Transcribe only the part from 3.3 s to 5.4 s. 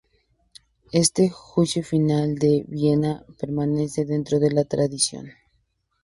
permanece dentro de la tradición.